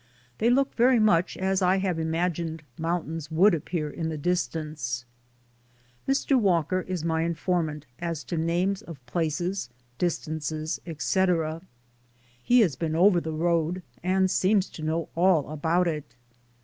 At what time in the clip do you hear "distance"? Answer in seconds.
4.17-5.05